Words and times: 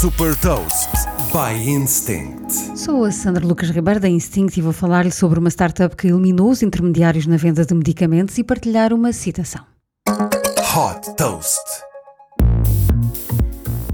Super 0.00 0.36
Toast 0.36 0.90
by 1.32 1.70
Instinct. 1.70 2.52
Sou 2.76 3.02
a 3.02 3.10
Sandra 3.10 3.46
Lucas 3.46 3.70
Ribeiro 3.70 3.98
da 3.98 4.06
Instinct 4.06 4.58
e 4.58 4.62
vou 4.62 4.74
falar-lhe 4.74 5.10
sobre 5.10 5.38
uma 5.38 5.48
startup 5.48 5.96
que 5.96 6.08
eliminou 6.08 6.50
os 6.50 6.62
intermediários 6.62 7.26
na 7.26 7.38
venda 7.38 7.64
de 7.64 7.74
medicamentos 7.74 8.36
e 8.36 8.44
partilhar 8.44 8.92
uma 8.92 9.10
citação. 9.14 9.64
Hot 10.06 11.16
Toast. 11.16 11.85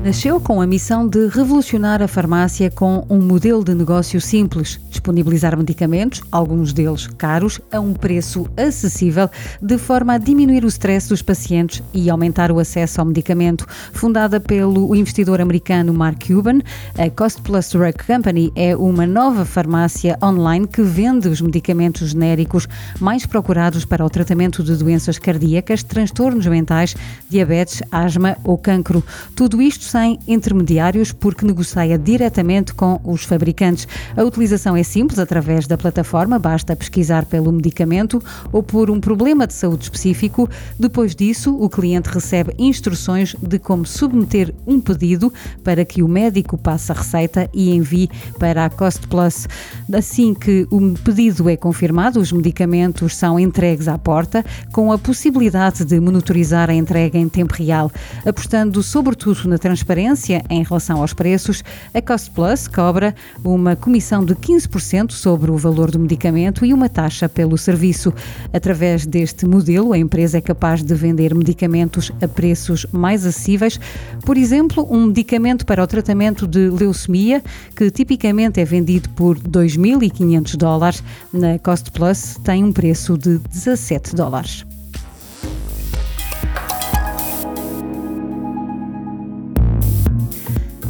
Nasceu 0.04 0.40
com 0.40 0.60
a 0.60 0.66
missão 0.66 1.06
de 1.06 1.28
revolucionar 1.28 2.02
a 2.02 2.08
farmácia 2.08 2.68
com 2.68 3.06
um 3.08 3.20
modelo 3.20 3.62
de 3.62 3.72
negócio 3.72 4.20
simples, 4.20 4.80
disponibilizar 4.90 5.56
medicamentos, 5.56 6.20
alguns 6.32 6.72
deles 6.72 7.06
caros, 7.06 7.60
a 7.70 7.78
um 7.78 7.94
preço 7.94 8.44
acessível, 8.56 9.30
de 9.62 9.78
forma 9.78 10.14
a 10.14 10.18
diminuir 10.18 10.64
o 10.64 10.68
stress 10.68 11.08
dos 11.08 11.22
pacientes 11.22 11.84
e 11.94 12.10
aumentar 12.10 12.50
o 12.50 12.58
acesso 12.58 13.00
ao 13.00 13.06
medicamento. 13.06 13.64
Fundada 13.92 14.40
pelo 14.40 14.92
investidor 14.96 15.40
americano 15.40 15.94
Mark 15.94 16.26
Cuban, 16.26 16.58
a 16.98 17.08
Cost 17.08 17.40
Plus 17.42 17.70
Drug 17.70 17.94
Company 18.04 18.52
é 18.56 18.74
uma 18.74 19.06
nova 19.06 19.44
farmácia 19.44 20.18
online 20.20 20.66
que 20.66 20.82
vende 20.82 21.28
os 21.28 21.40
medicamentos 21.40 22.10
genéricos 22.10 22.66
mais 22.98 23.24
procurados 23.24 23.84
para 23.84 24.04
o 24.04 24.10
tratamento 24.10 24.64
de 24.64 24.74
doenças 24.74 25.16
cardíacas, 25.16 25.84
transtornos 25.84 26.46
mentais, 26.48 26.96
diabetes, 27.30 27.82
asma 27.92 28.36
ou 28.42 28.58
cancro. 28.58 29.04
Tudo 29.36 29.62
isto 29.62 29.91
sem 29.92 30.18
intermediários, 30.26 31.12
porque 31.12 31.44
negocia 31.44 31.98
diretamente 31.98 32.72
com 32.72 32.98
os 33.04 33.24
fabricantes. 33.24 33.86
A 34.16 34.24
utilização 34.24 34.74
é 34.74 34.82
simples 34.82 35.18
através 35.18 35.66
da 35.66 35.76
plataforma, 35.76 36.38
basta 36.38 36.74
pesquisar 36.74 37.26
pelo 37.26 37.52
medicamento 37.52 38.22
ou 38.50 38.62
por 38.62 38.90
um 38.90 38.98
problema 38.98 39.46
de 39.46 39.52
saúde 39.52 39.84
específico. 39.84 40.48
Depois 40.78 41.14
disso, 41.14 41.54
o 41.60 41.68
cliente 41.68 42.08
recebe 42.08 42.54
instruções 42.58 43.36
de 43.42 43.58
como 43.58 43.84
submeter 43.84 44.54
um 44.66 44.80
pedido 44.80 45.30
para 45.62 45.84
que 45.84 46.02
o 46.02 46.08
médico 46.08 46.56
passe 46.56 46.90
a 46.90 46.94
receita 46.94 47.50
e 47.52 47.74
envie 47.74 48.08
para 48.38 48.64
a 48.64 48.70
Cost 48.70 49.06
Plus. 49.08 49.46
Assim 49.92 50.32
que 50.32 50.66
o 50.70 50.94
pedido 51.04 51.50
é 51.50 51.56
confirmado, 51.56 52.18
os 52.18 52.32
medicamentos 52.32 53.14
são 53.14 53.38
entregues 53.38 53.88
à 53.88 53.98
porta, 53.98 54.42
com 54.72 54.90
a 54.90 54.96
possibilidade 54.96 55.84
de 55.84 56.00
monitorizar 56.00 56.70
a 56.70 56.74
entrega 56.74 57.18
em 57.18 57.28
tempo 57.28 57.52
real, 57.52 57.92
apostando 58.24 58.82
sobretudo 58.82 59.46
na 59.46 59.58
transparência 59.58 59.81
transparência 59.82 60.44
em 60.48 60.62
relação 60.62 61.00
aos 61.00 61.12
preços, 61.12 61.64
a 61.92 62.00
Cost 62.00 62.30
Plus 62.30 62.68
cobra 62.68 63.14
uma 63.44 63.74
comissão 63.74 64.24
de 64.24 64.34
15% 64.34 65.10
sobre 65.10 65.50
o 65.50 65.56
valor 65.56 65.90
do 65.90 65.98
medicamento 65.98 66.64
e 66.64 66.72
uma 66.72 66.88
taxa 66.88 67.28
pelo 67.28 67.58
serviço. 67.58 68.14
Através 68.52 69.04
deste 69.04 69.44
modelo, 69.44 69.92
a 69.92 69.98
empresa 69.98 70.38
é 70.38 70.40
capaz 70.40 70.82
de 70.82 70.94
vender 70.94 71.34
medicamentos 71.34 72.12
a 72.22 72.28
preços 72.28 72.86
mais 72.92 73.26
acessíveis. 73.26 73.80
Por 74.24 74.36
exemplo, 74.36 74.86
um 74.88 75.06
medicamento 75.06 75.66
para 75.66 75.82
o 75.82 75.86
tratamento 75.86 76.46
de 76.46 76.70
leucemia, 76.70 77.42
que 77.74 77.90
tipicamente 77.90 78.60
é 78.60 78.64
vendido 78.64 79.08
por 79.10 79.36
2.500 79.38 80.56
dólares, 80.56 81.02
na 81.32 81.58
Cost 81.58 81.90
Plus 81.90 82.38
tem 82.44 82.62
um 82.62 82.72
preço 82.72 83.18
de 83.18 83.38
17 83.38 84.14
dólares. 84.14 84.64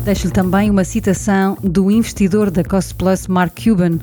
Deixo-lhe 0.04 0.32
também 0.32 0.68
uma 0.68 0.82
citação 0.82 1.56
do 1.62 1.88
investidor 1.88 2.50
da 2.50 2.64
Cost 2.64 2.92
Plus, 2.96 3.28
Mark 3.28 3.56
Cuban. 3.62 4.00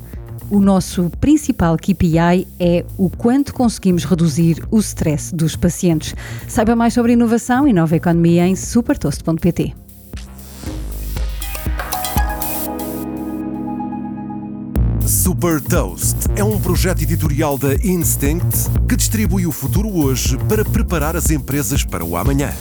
O 0.50 0.62
nosso 0.62 1.12
principal 1.20 1.76
KPI 1.76 2.48
é 2.58 2.86
o 2.98 3.10
quanto 3.10 3.54
conseguimos 3.54 4.06
reduzir 4.06 4.66
o 4.72 4.80
stress 4.80 5.36
dos 5.36 5.58
pacientes. 5.58 6.16
Saiba 6.48 6.74
mais 6.74 6.94
sobre 6.94 7.14
inovação 7.14 7.68
e 7.68 7.74
nova 7.74 7.98
economia 7.98 8.48
em 8.48 8.56
supertoast.pt. 8.56 9.76
Super 15.06 15.60
Toast 15.60 16.16
é 16.38 16.44
um 16.44 16.58
projeto 16.62 17.02
editorial 17.02 17.58
da 17.58 17.76
Instinct 17.76 18.70
que 18.88 18.96
distribui 18.96 19.46
o 19.46 19.52
futuro 19.52 19.90
hoje 19.90 20.38
para 20.48 20.64
preparar 20.64 21.18
as 21.18 21.30
empresas 21.30 21.84
para 21.84 22.06
o 22.06 22.16
amanhã. 22.16 22.54